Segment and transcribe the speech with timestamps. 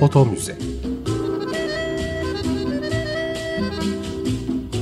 [0.00, 0.58] Foto Müze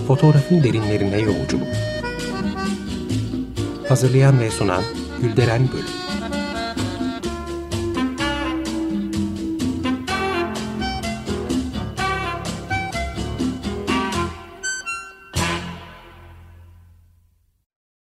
[0.06, 1.68] Fotoğrafın derinlerine yolculuk
[3.88, 4.82] Hazırlayan ve sunan
[5.22, 6.04] Gülderen Bölüm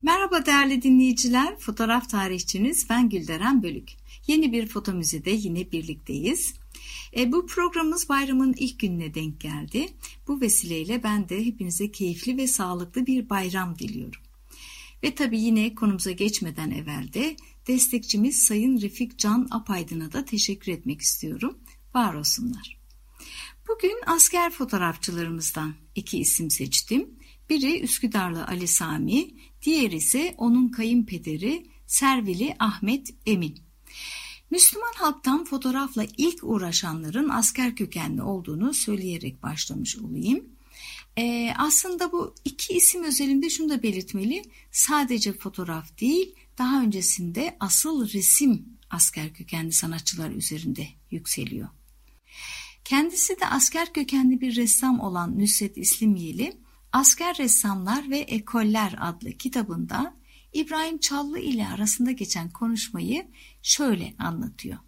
[0.02, 3.90] Merhaba değerli dinleyiciler, fotoğraf tarihçiniz ben Gülderen Bölük.
[4.26, 6.54] Yeni bir foto müzede yine birlikteyiz.
[7.16, 9.88] E, bu programımız bayramın ilk gününe denk geldi.
[10.28, 14.20] Bu vesileyle ben de hepinize keyifli ve sağlıklı bir bayram diliyorum.
[15.02, 17.36] Ve tabii yine konumuza geçmeden evvel de
[17.66, 21.58] destekçimiz Sayın Refik Can Apaydın'a da teşekkür etmek istiyorum.
[21.94, 22.80] Var olsunlar.
[23.68, 27.10] Bugün asker fotoğrafçılarımızdan iki isim seçtim.
[27.50, 29.30] Biri Üsküdarlı Ali Sami,
[29.62, 33.69] diğeri ise onun kayınpederi Servili Ahmet Emin.
[34.50, 40.44] Müslüman halktan fotoğrafla ilk uğraşanların asker kökenli olduğunu söyleyerek başlamış olayım.
[41.18, 44.42] Ee, aslında bu iki isim özelinde şunu da belirtmeli.
[44.70, 51.68] Sadece fotoğraf değil, daha öncesinde asıl resim asker kökenli sanatçılar üzerinde yükseliyor.
[52.84, 56.56] Kendisi de asker kökenli bir ressam olan Nusret İslimiyeli,
[56.92, 60.14] Asker Ressamlar ve Ekoller adlı kitabında
[60.52, 63.26] İbrahim Çallı ile arasında geçen konuşmayı
[63.62, 64.78] şöyle anlatıyor.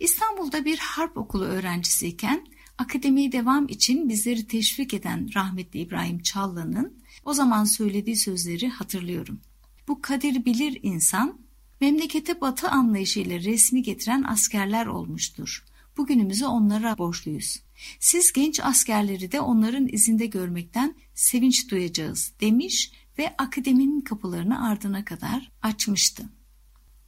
[0.00, 2.46] İstanbul'da bir harp okulu öğrencisiyken
[2.78, 9.40] akademiye devam için bizleri teşvik eden rahmetli İbrahim Çallı'nın o zaman söylediği sözleri hatırlıyorum.
[9.88, 11.38] Bu kadir bilir insan,
[11.80, 15.64] memlekete batı anlayışıyla resmi getiren askerler olmuştur.
[15.96, 17.62] Bugünümüzü onlara borçluyuz.
[18.00, 25.50] Siz genç askerleri de onların izinde görmekten sevinç duyacağız demiş ve akademinin kapılarını ardına kadar
[25.62, 26.24] açmıştı.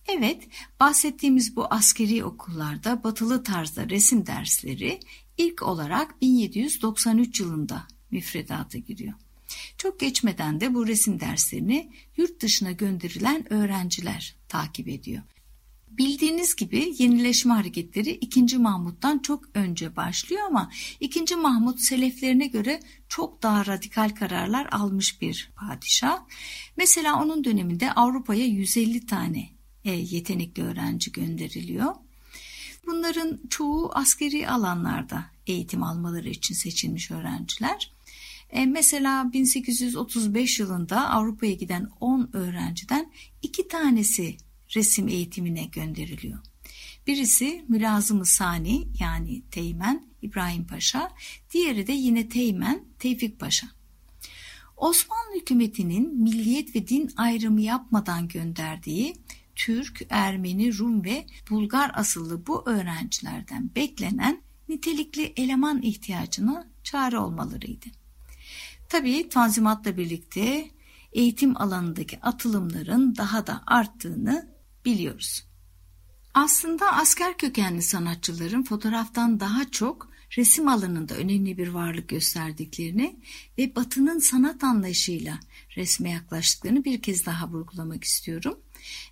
[0.08, 0.48] Evet,
[0.80, 5.00] bahsettiğimiz bu askeri okullarda batılı tarzda resim dersleri
[5.38, 9.14] ilk olarak 1793 yılında müfredata giriyor.
[9.78, 15.22] Çok geçmeden de bu resim derslerini yurt dışına gönderilen öğrenciler takip ediyor.
[15.99, 18.59] Bildiğiniz gibi yenileşme hareketleri 2.
[18.59, 21.37] Mahmut'tan çok önce başlıyor ama 2.
[21.37, 26.19] Mahmut seleflerine göre çok daha radikal kararlar almış bir padişah.
[26.77, 29.49] Mesela onun döneminde Avrupa'ya 150 tane
[29.84, 31.94] e, yetenekli öğrenci gönderiliyor.
[32.87, 37.93] Bunların çoğu askeri alanlarda eğitim almaları için seçilmiş öğrenciler.
[38.50, 43.12] E, mesela 1835 yılında Avrupa'ya giden 10 öğrenciden
[43.43, 44.37] 2 tanesi
[44.77, 46.39] resim eğitimine gönderiliyor.
[47.07, 51.11] Birisi Mülazım-ı Sani yani Teğmen İbrahim Paşa,
[51.53, 53.67] diğeri de yine Teğmen Tevfik Paşa.
[54.77, 59.17] Osmanlı hükümetinin milliyet ve din ayrımı yapmadan gönderdiği
[59.55, 67.87] Türk, Ermeni, Rum ve Bulgar asıllı bu öğrencilerden beklenen nitelikli eleman ihtiyacına çare olmalarıydı.
[68.89, 70.71] Tabii Tanzimat'la birlikte
[71.12, 74.53] eğitim alanındaki atılımların daha da arttığını
[74.84, 75.45] biliyoruz.
[76.34, 83.17] Aslında asker kökenli sanatçıların fotoğraftan daha çok resim alanında önemli bir varlık gösterdiklerini
[83.59, 85.41] ve batının sanat anlayışıyla
[85.77, 88.59] resme yaklaştıklarını bir kez daha vurgulamak istiyorum.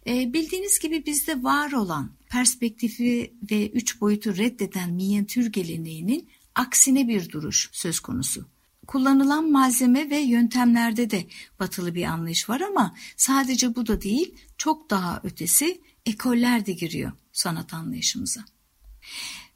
[0.06, 7.30] E, bildiğiniz gibi bizde var olan perspektifi ve üç boyutu reddeden minyatür geleneğinin aksine bir
[7.30, 8.46] duruş söz konusu.
[8.86, 11.26] Kullanılan malzeme ve yöntemlerde de
[11.60, 17.12] batılı bir anlayış var ama sadece bu da değil çok daha ötesi ekoller de giriyor
[17.32, 18.44] sanat anlayışımıza.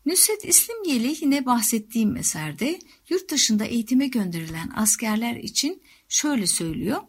[0.07, 2.79] Nusret İslimyeli yine bahsettiğim eserde
[3.09, 7.03] yurt dışında eğitime gönderilen askerler için şöyle söylüyor.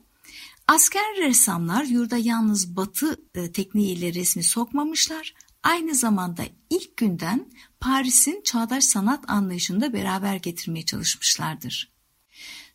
[0.67, 8.83] Asker ressamlar yurda yalnız batı e, tekniğiyle resmi sokmamışlar, aynı zamanda ilk günden Paris'in çağdaş
[8.83, 11.96] sanat anlayışında beraber getirmeye çalışmışlardır.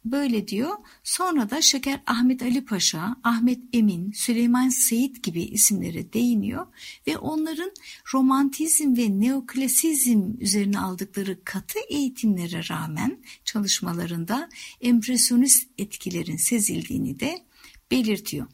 [0.04, 0.76] Böyle diyor.
[1.04, 6.66] Sonra da Şeker Ahmet Ali Paşa, Ahmet Emin, Süleyman Seyit gibi isimlere değiniyor
[7.06, 7.70] ve onların
[8.14, 14.48] romantizm ve neoklasizm üzerine aldıkları katı eğitimlere rağmen çalışmalarında
[14.80, 17.44] empresyonist etkilerin sezildiğini de
[17.91, 18.47] belirtiyor.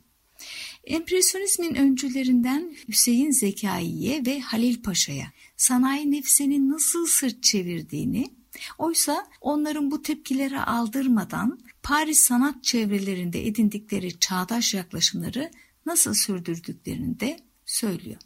[0.84, 8.37] Empresyonizmin öncülerinden Hüseyin Zekai'ye ve Halil Paşa'ya sanayi nefsinin nasıl sırt çevirdiğini
[8.78, 15.50] Oysa onların bu tepkileri aldırmadan Paris sanat çevrelerinde edindikleri çağdaş yaklaşımları
[15.86, 18.20] nasıl sürdürdüklerini de söylüyor.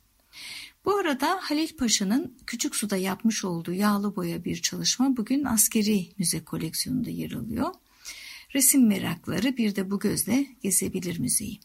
[0.85, 6.45] Bu arada Halil Paşa'nın Küçük Su'da yapmış olduğu yağlı boya bir çalışma bugün askeri müze
[6.45, 7.75] koleksiyonunda yer alıyor.
[8.55, 11.61] Resim merakları bir de bu gözle gezebilir müzeyi.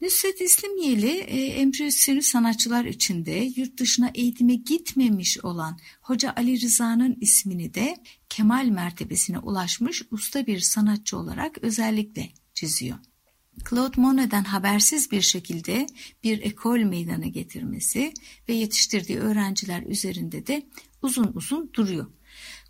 [0.00, 7.74] Nusret İslimiyeli e, empresyonist sanatçılar içinde yurt dışına eğitime gitmemiş olan Hoca Ali Rıza'nın ismini
[7.74, 7.96] de
[8.28, 12.98] kemal mertebesine ulaşmış usta bir sanatçı olarak özellikle çiziyor.
[13.70, 15.86] Claude Monet'den habersiz bir şekilde
[16.24, 18.12] bir ekol meydana getirmesi
[18.48, 20.66] ve yetiştirdiği öğrenciler üzerinde de
[21.02, 22.06] uzun uzun duruyor.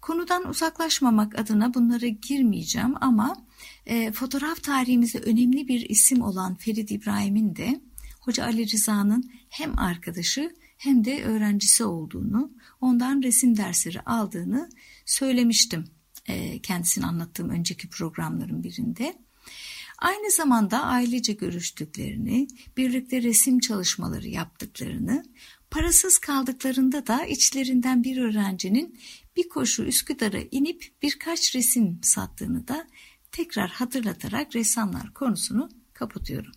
[0.00, 3.46] Konudan uzaklaşmamak adına bunlara girmeyeceğim ama
[3.86, 7.80] e, fotoğraf tarihimizde önemli bir isim olan Ferit İbrahim'in de
[8.20, 14.70] Hoca Ali Rıza'nın hem arkadaşı hem de öğrencisi olduğunu, ondan resim dersleri aldığını
[15.06, 15.84] söylemiştim
[16.26, 19.14] e, kendisini anlattığım önceki programların birinde.
[19.98, 25.24] Aynı zamanda ailece görüştüklerini, birlikte resim çalışmaları yaptıklarını,
[25.70, 28.98] parasız kaldıklarında da içlerinden bir öğrencinin
[29.36, 32.86] bir koşu Üsküdar'a inip birkaç resim sattığını da
[33.32, 36.52] tekrar hatırlatarak ressamlar konusunu kapatıyorum.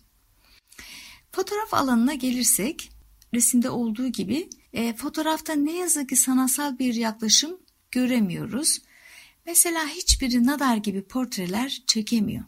[1.32, 2.90] Fotoğraf alanına gelirsek
[3.34, 7.58] resimde olduğu gibi e, fotoğrafta ne yazık ki sanatsal bir yaklaşım
[7.90, 8.78] göremiyoruz.
[9.46, 12.44] Mesela hiçbiri Nadar gibi portreler çekemiyor.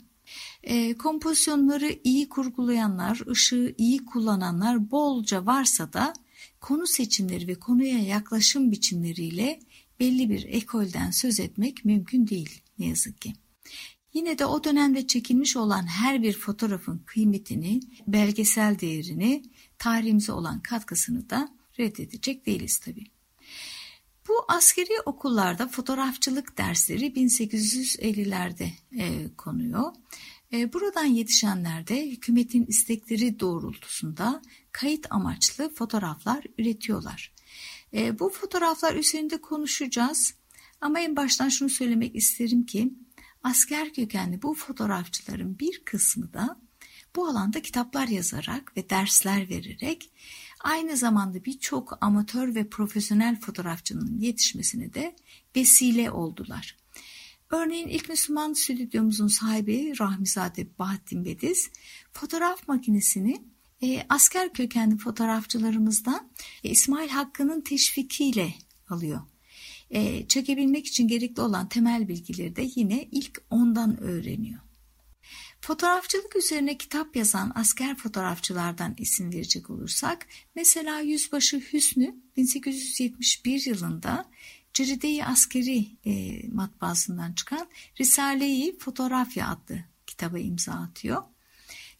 [0.62, 6.12] E, kompozisyonları iyi kurgulayanlar, ışığı iyi kullananlar bolca varsa da
[6.60, 9.60] konu seçimleri ve konuya yaklaşım biçimleriyle
[10.00, 13.32] belli bir ekolden söz etmek mümkün değil ne yazık ki.
[14.14, 19.42] Yine de o dönemde çekilmiş olan her bir fotoğrafın kıymetini, belgesel değerini,
[19.78, 21.48] tarihimize olan katkısını da
[21.78, 23.06] reddedecek değiliz tabii.
[24.28, 29.92] Bu askeri okullarda fotoğrafçılık dersleri 1850'lerde e, konuyor.
[30.52, 37.35] E, buradan yetişenler de hükümetin istekleri doğrultusunda kayıt amaçlı fotoğraflar üretiyorlar.
[37.94, 40.34] E, bu fotoğraflar üzerinde konuşacağız
[40.80, 42.94] ama en baştan şunu söylemek isterim ki
[43.42, 46.60] asker kökenli bu fotoğrafçıların bir kısmı da
[47.16, 50.10] bu alanda kitaplar yazarak ve dersler vererek
[50.60, 55.16] aynı zamanda birçok amatör ve profesyonel fotoğrafçının yetişmesine de
[55.56, 56.76] vesile oldular.
[57.50, 61.70] Örneğin ilk Müslüman stüdyomuzun sahibi Rahmizade Bahattin Bediz
[62.12, 63.44] fotoğraf makinesini
[63.82, 66.30] e, asker kökenli fotoğrafçılarımızdan
[66.64, 68.54] e, İsmail Hakkı'nın teşvikiyle
[68.88, 69.20] alıyor.
[69.90, 74.60] E, çekebilmek için gerekli olan temel bilgileri de yine ilk ondan öğreniyor.
[75.60, 84.30] Fotoğrafçılık üzerine kitap yazan asker fotoğrafçılardan isim verecek olursak, mesela Yüzbaşı Hüsnü 1871 yılında
[84.74, 87.68] Ceride-i Askeri e, matbaasından çıkan
[88.00, 91.22] Risale-i Fotoğrafya adlı kitaba imza atıyor.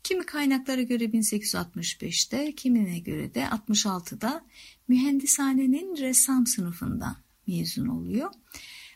[0.04, 4.44] Kimi kaynaklara göre 1865'te, kimine göre de 66'da
[4.88, 7.16] mühendishanenin ressam sınıfından
[7.46, 8.31] mezun oluyor.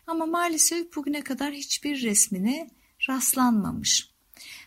[0.07, 2.71] Ama maalesef bugüne kadar hiçbir resmine
[3.09, 4.11] rastlanmamış.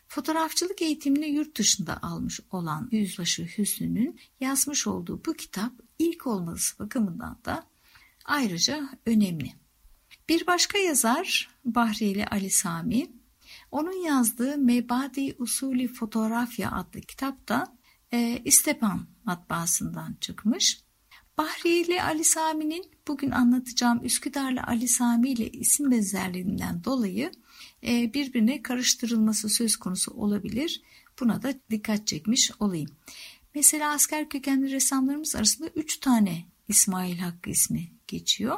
[0.08, 7.38] Fotoğrafçılık eğitimini yurt dışında almış olan Yüzbaşı Hüsnü'nün yazmış olduğu bu kitap ilk olması bakımından
[7.46, 7.68] da
[8.26, 9.54] ayrıca önemli.
[10.30, 13.12] Bir başka yazar Bahriyeli Ali Sami,
[13.74, 17.78] onun yazdığı Mebadi Usulü Fotoğrafya adlı kitap da
[18.14, 20.82] e, İstepan matbaasından çıkmış.
[21.38, 27.32] Bahriyeli Ali Sami'nin bugün anlatacağım Üsküdarlı Ali Sami ile isim benzerliğinden dolayı
[27.88, 30.82] e, birbirine karıştırılması söz konusu olabilir.
[31.20, 32.90] Buna da dikkat çekmiş olayım.
[33.56, 38.58] Mesela asker kökenli ressamlarımız arasında 3 tane İsmail Hakkı ismi geçiyor.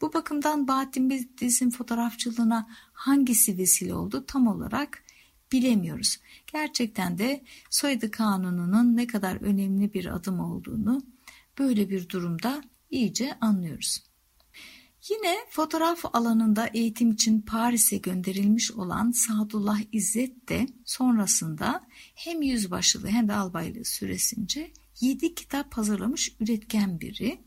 [0.00, 5.04] Bu bakımdan Bahattin Bediz'in fotoğrafçılığına hangisi vesile oldu tam olarak
[5.52, 6.18] bilemiyoruz.
[6.52, 11.02] Gerçekten de soyadı kanununun ne kadar önemli bir adım olduğunu
[11.58, 14.02] böyle bir durumda iyice anlıyoruz.
[15.10, 23.28] Yine fotoğraf alanında eğitim için Paris'e gönderilmiş olan Sadullah İzzet de sonrasında hem yüzbaşılığı hem
[23.28, 27.44] de albaylığı süresince 7 kitap hazırlamış üretken biri.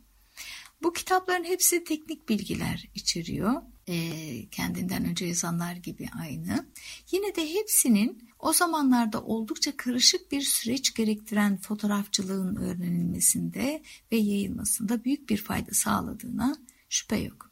[0.83, 3.61] Bu kitapların hepsi teknik bilgiler içeriyor.
[3.87, 6.67] E, kendinden önce yazanlar gibi aynı.
[7.11, 15.29] Yine de hepsinin o zamanlarda oldukça karışık bir süreç gerektiren fotoğrafçılığın öğrenilmesinde ve yayılmasında büyük
[15.29, 16.57] bir fayda sağladığına
[16.89, 17.49] şüphe yok.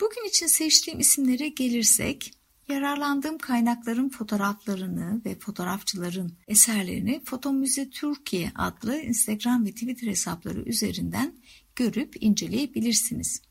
[0.00, 2.34] Bugün için seçtiğim isimlere gelirsek,
[2.68, 11.34] yararlandığım kaynakların fotoğraflarını ve fotoğrafçıların eserlerini Foto Müze Türkiye adlı Instagram ve Twitter hesapları üzerinden
[11.76, 13.42] görüp inceleyebilirsiniz.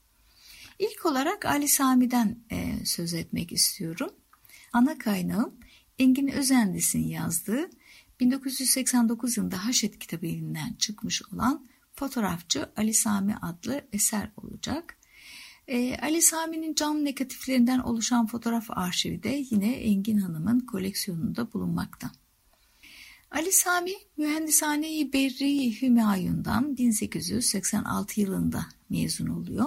[0.80, 4.10] İlk olarak Ali Sami'den e, söz etmek istiyorum.
[4.74, 5.54] Ana kaynağım
[6.00, 7.70] Engin Özendis'in yazdığı
[8.20, 14.98] 1989 yılında Haşet kitabından çıkmış olan Fotoğrafçı Ali Sami adlı eser olacak.
[15.68, 22.12] E, Ali Sami'nin cam negatiflerinden oluşan fotoğraf arşivi de yine Engin Hanım'ın koleksiyonunda bulunmakta.
[23.32, 29.66] Ali Sami Mühendishane-i Berri Hümayun'dan 1886 yılında mezun oluyor.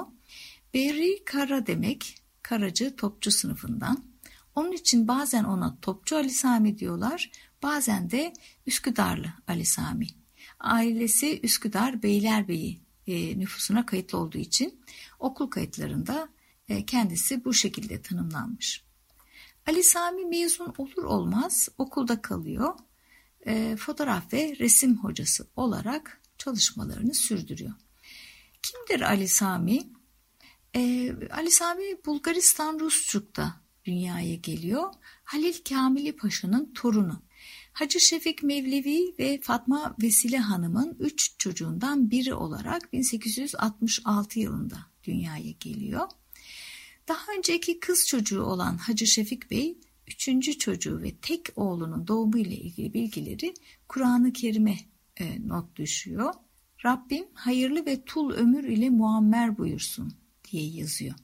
[0.74, 4.04] Berri kara demek, karacı topçu sınıfından.
[4.54, 7.30] Onun için bazen ona topçu Ali Sami diyorlar,
[7.62, 8.32] bazen de
[8.66, 10.06] Üsküdarlı Ali Sami.
[10.60, 14.80] Ailesi Üsküdar Beylerbeyi e, nüfusuna kayıtlı olduğu için
[15.18, 16.28] okul kayıtlarında
[16.68, 18.84] e, kendisi bu şekilde tanımlanmış.
[19.66, 22.74] Ali Sami mezun olur olmaz okulda kalıyor.
[23.46, 27.72] E, fotoğraf ve resim hocası olarak çalışmalarını sürdürüyor.
[28.62, 29.82] Kimdir Ali Sami?
[30.76, 34.92] E, Ali Sami Bulgaristan Rusçuk'ta dünyaya geliyor.
[35.24, 37.22] Halil Kamili Paşa'nın torunu.
[37.72, 46.08] Hacı Şefik Mevlevi ve Fatma Vesile Hanım'ın üç çocuğundan biri olarak 1866 yılında dünyaya geliyor.
[47.08, 52.56] Daha önceki kız çocuğu olan Hacı Şefik Bey, üçüncü çocuğu ve tek oğlunun doğumu ile
[52.56, 53.54] ilgili bilgileri
[53.88, 54.78] Kur'an-ı Kerim'e
[55.16, 56.34] e, not düşüyor.
[56.84, 60.14] Rabbim hayırlı ve tul ömür ile muammer buyursun
[60.50, 61.14] diye yazıyor.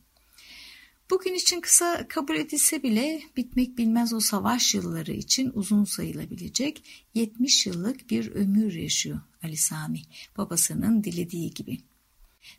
[1.11, 6.85] Bugün için kısa kabul edilse bile bitmek bilmez o savaş yılları için uzun sayılabilecek
[7.15, 10.03] 70 yıllık bir ömür yaşıyor Ali Sami
[10.37, 11.79] babasının dilediği gibi.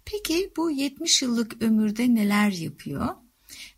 [0.05, 3.15] Peki bu 70 yıllık ömürde neler yapıyor?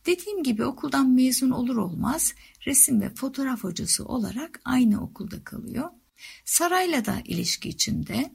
[0.05, 2.33] Dediğim gibi okuldan mezun olur olmaz
[2.65, 5.89] resim ve fotoğraf hocası olarak aynı okulda kalıyor.
[6.45, 8.33] Sarayla da ilişki içinde.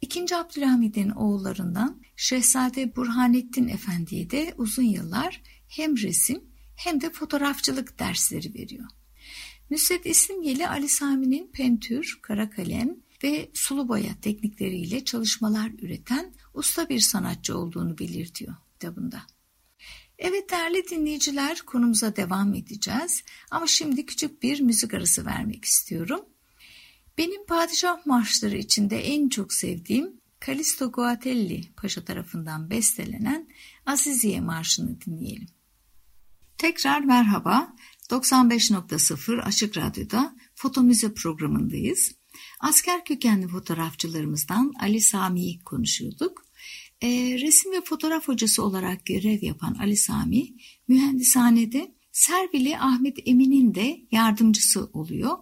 [0.00, 6.44] İkinci Abdülhamid'in oğullarından Şehzade Burhanettin Efendi'ye de uzun yıllar hem resim
[6.76, 8.86] hem de fotoğrafçılık dersleri veriyor.
[9.70, 17.00] Nusret İslimyeli Ali Sami'nin pentür, kara kalem ve sulu boya teknikleriyle çalışmalar üreten usta bir
[17.00, 19.22] sanatçı olduğunu belirtiyor kitabında.
[20.18, 26.20] Evet değerli dinleyiciler konumuza devam edeceğiz ama şimdi küçük bir müzik arası vermek istiyorum.
[27.18, 33.48] Benim padişah marşları içinde en çok sevdiğim Kalisto Guatelli Paşa tarafından bestelenen
[33.86, 35.48] Aziziye Marşı'nı dinleyelim.
[36.58, 37.76] Tekrar merhaba.
[38.10, 42.12] 95.0 Açık Radyo'da Foto Müze programındayız.
[42.60, 46.45] Asker kökenli fotoğrafçılarımızdan Ali Sami'yi konuşuyorduk.
[47.02, 47.08] E,
[47.40, 50.46] resim ve fotoğraf hocası olarak görev yapan Ali Sami,
[50.88, 55.38] mühendishanede Servili Ahmet Emin'in de yardımcısı oluyor.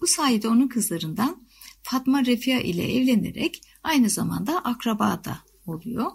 [0.00, 1.46] Bu sayede onun kızlarından
[1.82, 6.10] Fatma Refia ile evlenerek aynı zamanda akraba da oluyor.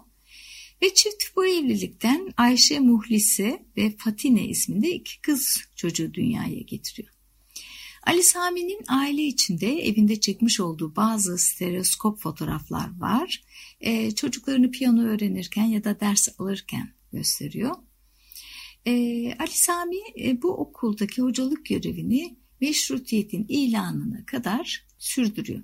[0.82, 7.13] Ve çift bu evlilikten Ayşe Muhlise ve Fatine isminde iki kız çocuğu dünyaya getiriyor.
[8.06, 13.42] Ali Sami'nin aile içinde evinde çekmiş olduğu bazı stereoskop fotoğraflar var.
[13.80, 17.74] Ee, çocuklarını piyano öğrenirken ya da ders alırken gösteriyor.
[18.86, 25.62] Ee, Ali Sami e, bu okuldaki hocalık görevini meşrutiyetin ilanına kadar sürdürüyor.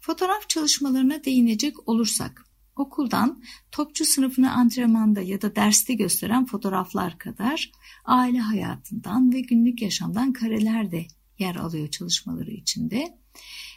[0.00, 7.72] Fotoğraf çalışmalarına değinecek olursak, okuldan topçu sınıfını antrenmanda ya da derste gösteren fotoğraflar kadar
[8.04, 11.06] aile hayatından ve günlük yaşamdan kareler de
[11.38, 13.18] yer alıyor çalışmaları içinde.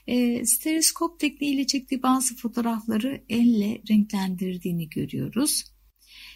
[0.07, 5.63] E, stereoskop tekniğiyle çektiği bazı fotoğrafları elle renklendirdiğini görüyoruz.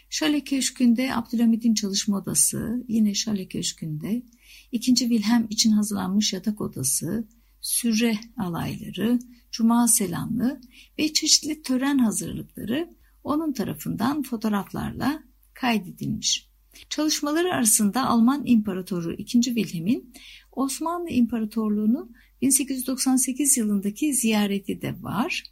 [0.10, 4.24] Şale Köşkü'nde Abdülhamid'in çalışma odası, yine Şale Köşkü'nde
[4.72, 7.28] ikinci Wilhelm için hazırlanmış yatak odası,
[7.62, 9.20] sürre alayları,
[9.52, 10.62] cuma selamlı
[11.00, 16.50] ve çeşitli tören hazırlıkları onun tarafından fotoğraflarla kaydedilmiş.
[16.90, 19.26] Çalışmaları arasında Alman İmparatoru II.
[19.26, 20.14] Wilhelm'in
[20.56, 22.10] Osmanlı İmparatorluğu'nu
[22.42, 25.44] 1898 yılındaki ziyareti de var.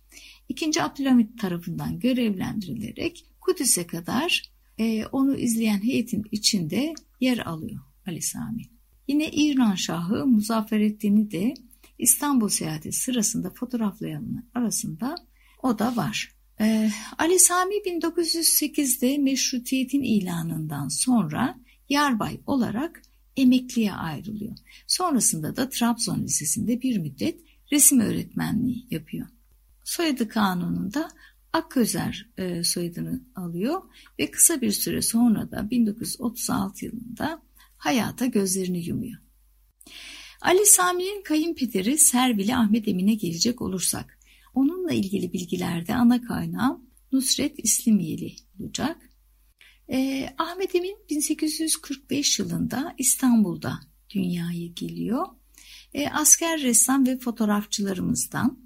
[0.49, 8.63] İkinci Abdülhamit tarafından görevlendirilerek Kudüs'e kadar e, onu izleyen heyetin içinde yer alıyor Ali Sami.
[9.07, 11.53] Yine İran Şahı Muzafferettin'i de
[11.99, 15.15] İstanbul seyahati sırasında fotoğraflayanlar arasında
[15.63, 16.35] o da var.
[16.61, 23.01] Ee, Ali Sami 1908'de meşrutiyetin ilanından sonra yarbay olarak
[23.37, 24.57] emekliye ayrılıyor.
[24.87, 27.39] Sonrasında da Trabzon Lisesi'nde bir müddet
[27.71, 29.27] resim öğretmenliği yapıyor.
[29.83, 31.09] Soyadı kanununda
[31.53, 33.81] Akközer e, soyadını alıyor
[34.19, 37.41] ve kısa bir süre sonra da 1936 yılında
[37.77, 39.19] hayata gözlerini yumuyor.
[40.41, 44.19] Ali Sami'nin kayınpederi Servili Ahmet Emin'e gelecek olursak,
[44.53, 49.10] onunla ilgili bilgilerde ana kaynağı Nusret İslimiyeli olacak.
[49.91, 53.79] Ee, Ahmet Emin 1845 yılında İstanbul'da
[54.09, 55.27] dünyaya geliyor.
[55.93, 58.59] Ee, asker ressam ve fotoğrafçılarımızdan.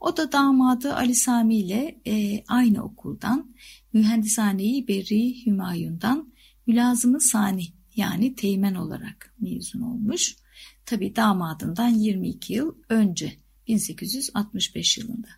[0.00, 3.54] O da damadı Ali Sami ile e, aynı okuldan,
[3.92, 6.32] Mühendishaneyi Berri Hümayun'dan
[6.66, 7.64] mülazımı sani
[7.96, 10.36] yani teğmen olarak mezun olmuş.
[10.86, 13.32] Tabi damadından 22 yıl önce
[13.68, 15.28] 1865 yılında.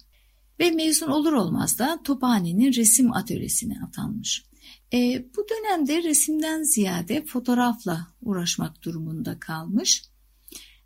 [0.61, 4.45] Ve mezun olur olmaz da Tophane'nin resim atölyesine atanmış.
[4.93, 10.05] E, bu dönemde resimden ziyade fotoğrafla uğraşmak durumunda kalmış.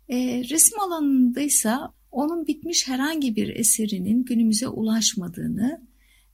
[0.09, 1.75] E, resim alanında ise
[2.11, 5.87] onun bitmiş herhangi bir eserinin günümüze ulaşmadığını,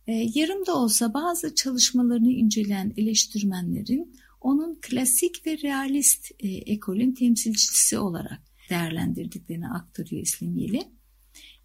[0.07, 8.00] e, yarım da olsa bazı çalışmalarını inceleyen eleştirmenlerin onun klasik ve realist e, ekolün temsilcisi
[8.00, 10.81] olarak değerlendirdiklerini aktarıyor İslamiyeli.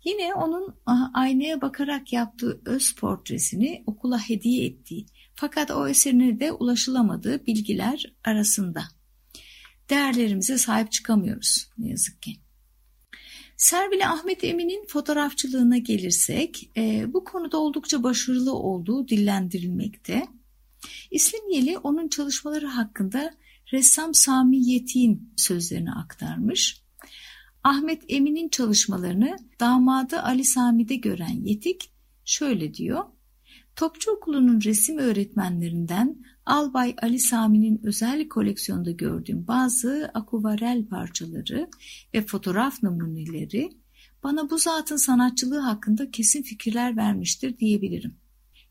[0.05, 0.75] Yine onun
[1.15, 8.85] aynaya bakarak yaptığı öz portresini okula hediye ettiği fakat o eserine de ulaşılamadığı bilgiler arasında.
[9.91, 12.37] Değerlerimize sahip çıkamıyoruz ne yazık ki.
[13.57, 20.27] Servili Ahmet Emin'in fotoğrafçılığına gelirsek e, bu konuda oldukça başarılı olduğu dillendirilmekte.
[21.11, 23.35] İslamiyeli onun çalışmaları hakkında
[23.73, 26.83] ressam Sami Yetik'in sözlerini aktarmış.
[27.65, 31.93] Ahmet Emin'in çalışmalarını damadı Ali Sami'de gören Yetik
[32.25, 33.05] şöyle diyor.
[33.77, 41.71] Topçu Okulu'nun resim öğretmenlerinden Albay Ali Sami'nin özel koleksiyonda gördüğüm bazı akuvarel parçaları
[42.15, 43.71] ve fotoğraf numuneleri
[44.23, 48.17] bana bu zatın sanatçılığı hakkında kesin fikirler vermiştir diyebilirim.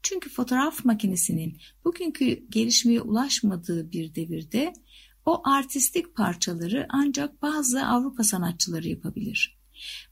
[0.03, 4.74] Çünkü fotoğraf makinesinin bugünkü gelişmeye ulaşmadığı bir devirde
[5.25, 9.61] o artistik parçaları ancak bazı Avrupa sanatçıları yapabilir.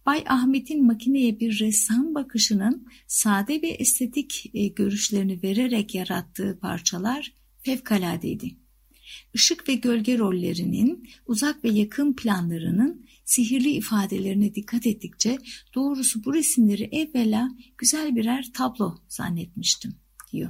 [0.06, 7.34] Bay Ahmet'in makineye bir ressam bakışının sade ve estetik e, görüşlerini vererek yarattığı parçalar
[7.64, 8.56] fevkaladeydi.
[9.34, 15.38] Işık ve gölge rollerinin, uzak ve yakın planlarının sihirli ifadelerine dikkat ettikçe
[15.76, 19.96] doğrusu bu resimleri evvela güzel birer tablo zannetmiştim,
[20.32, 20.50] diyor.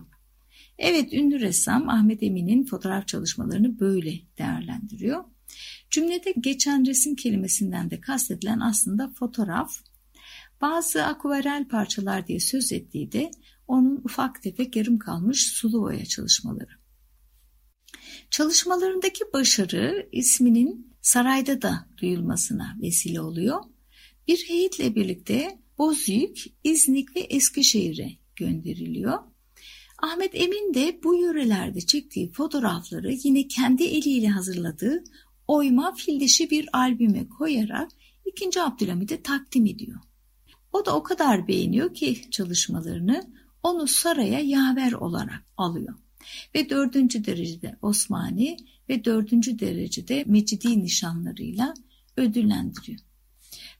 [0.77, 5.23] Evet, ünlü ressam Ahmet Emin'in fotoğraf çalışmalarını böyle değerlendiriyor.
[5.89, 9.71] Cümlede geçen resim kelimesinden de kastedilen aslında fotoğraf.
[10.61, 13.31] Bazı akvarel parçalar diye söz ettiği de
[13.67, 16.79] onun ufak tefek yarım kalmış sulu boya çalışmaları.
[18.31, 23.63] Çalışmalarındaki başarı isminin sarayda da duyulmasına vesile oluyor.
[24.27, 29.19] Bir heyetle birlikte Bozüyük, İznik ve Eskişehir'e gönderiliyor.
[30.01, 35.03] Ahmet Emin de bu yörelerde çektiği fotoğrafları yine kendi eliyle hazırladığı
[35.49, 36.19] oyma fil
[36.51, 37.91] bir albüme koyarak
[38.25, 38.61] 2.
[38.61, 39.99] Abdülhamid'e takdim ediyor.
[40.73, 43.33] O da o kadar beğeniyor ki çalışmalarını
[43.63, 45.95] onu saraya yaver olarak alıyor.
[46.55, 48.57] Ve dördüncü derecede Osmani
[48.89, 51.73] ve dördüncü derecede Mecidi nişanlarıyla
[52.17, 52.99] ödüllendiriyor.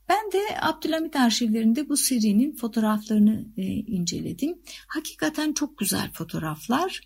[0.09, 4.61] Ben de Abdülhamit arşivlerinde bu serinin fotoğraflarını e, inceledim.
[4.87, 7.01] Hakikaten çok güzel fotoğraflar.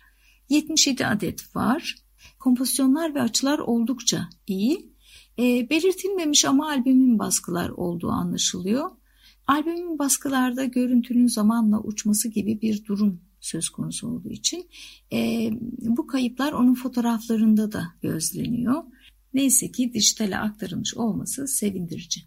[0.48, 2.03] 77 adet var.
[2.38, 4.94] Kompozisyonlar ve açılar oldukça iyi.
[5.38, 8.90] E, belirtilmemiş ama albümün baskılar olduğu anlaşılıyor.
[9.46, 14.68] Albümün baskılarda görüntünün zamanla uçması gibi bir durum söz konusu olduğu için
[15.12, 18.82] e, bu kayıplar onun fotoğraflarında da gözleniyor.
[19.34, 22.20] Neyse ki dijitale aktarılmış olması sevindirici.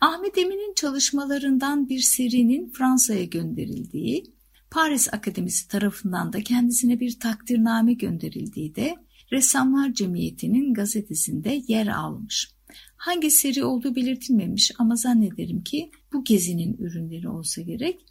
[0.00, 4.24] Ahmet Emin'in çalışmalarından bir serinin Fransa'ya gönderildiği,
[4.72, 8.96] Paris Akademisi tarafından da kendisine bir takdirname gönderildiği de
[9.32, 12.50] Ressamlar Cemiyeti'nin gazetesinde yer almış.
[12.96, 18.06] Hangi seri olduğu belirtilmemiş ama zannederim ki bu gezinin ürünleri olsa gerek.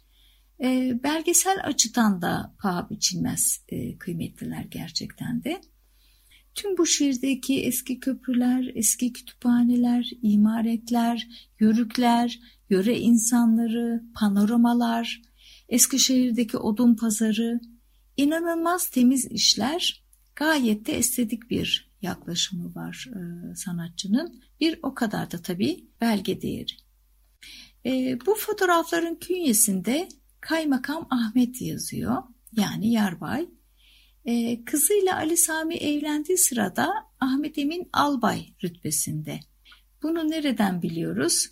[0.62, 5.60] E, belgesel açıdan da paha biçilmez e, kıymetliler gerçekten de.
[6.54, 11.28] Tüm bu şiirdeki eski köprüler, eski kütüphaneler, imaretler,
[11.60, 15.22] yörükler, yöre insanları, panoramalar,
[15.68, 17.60] Eskişehir'deki odun pazarı,
[18.16, 20.04] inanılmaz temiz işler,
[20.36, 24.42] gayet de estetik bir yaklaşımı var e, sanatçının.
[24.60, 26.72] Bir o kadar da tabii belge değeri.
[27.86, 30.08] E, bu fotoğrafların künyesinde
[30.40, 32.22] Kaymakam Ahmet yazıyor.
[32.56, 33.48] Yani Yarbay.
[34.24, 39.40] Ee, kızıyla Ali Sami evlendiği sırada Ahmet Emin albay rütbesinde.
[40.02, 41.50] Bunu nereden biliyoruz?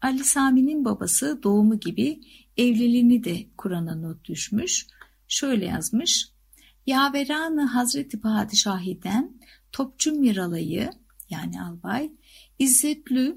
[0.00, 2.20] Ali Sami'nin babası doğumu gibi
[2.56, 4.86] evliliğini de Kur'an'a not düşmüş.
[5.28, 6.28] Şöyle yazmış.
[6.86, 9.40] Yaveranı Hazreti Padişahi'den
[9.72, 10.90] Topçu Miralay'ı
[11.30, 12.10] yani albay
[12.58, 13.34] İzzetlü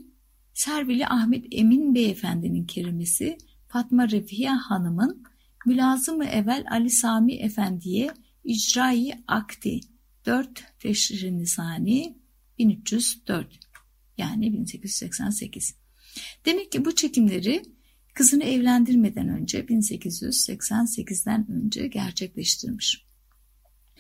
[0.54, 5.23] Servili Ahmet Emin Beyefendinin kerimesi Fatma Refiye Hanım'ın
[5.65, 8.12] mülazımı evvel Ali Sami Efendi'ye
[8.43, 9.80] icrayı akti
[10.25, 12.17] 4 Teşri Nisani
[12.58, 13.60] 1304
[14.17, 15.75] yani 1888.
[16.45, 17.63] Demek ki bu çekimleri
[18.15, 23.06] kızını evlendirmeden önce 1888'den önce gerçekleştirmiş.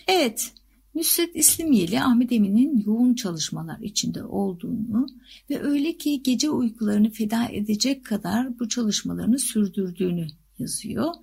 [0.07, 0.51] Evet
[0.95, 5.07] Nusret İslimiyeli Ahmet Emin'in yoğun çalışmalar içinde olduğunu
[5.49, 10.27] ve öyle ki gece uykularını feda edecek kadar bu çalışmalarını sürdürdüğünü
[10.59, 11.13] yazıyor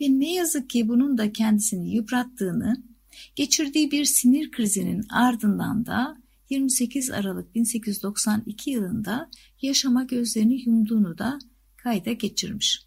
[0.00, 2.82] ve ne yazık ki bunun da kendisini yıprattığını,
[3.36, 6.16] geçirdiği bir sinir krizinin ardından da
[6.50, 9.30] 28 Aralık 1892 yılında
[9.62, 11.38] yaşama gözlerini yumduğunu da
[11.82, 12.82] kayda geçirmiş.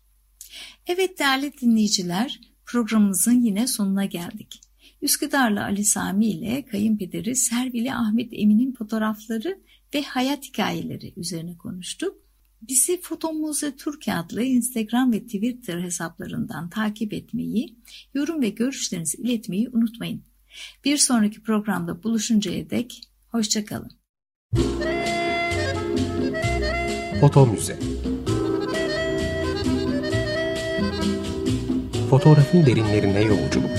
[0.87, 4.61] Evet değerli dinleyiciler programımızın yine sonuna geldik.
[5.01, 9.59] Üsküdarlı Ali Sami ile kayınpederi Servili Ahmet Emin'in fotoğrafları
[9.93, 12.15] ve hayat hikayeleri üzerine konuştuk.
[12.61, 17.75] Bizi Fotomuze Türkiye adlı Instagram ve Twitter hesaplarından takip etmeyi,
[18.13, 20.23] yorum ve görüşlerinizi iletmeyi unutmayın.
[20.85, 23.91] Bir sonraki programda buluşuncaya dek hoşçakalın.
[27.21, 27.79] Foto Müze
[32.15, 33.71] Fotoğrafın derinlerine yolculuk.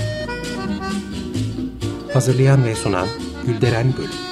[2.13, 3.07] Hazırlayan ve sunan
[3.45, 4.26] Gülderen Bölüm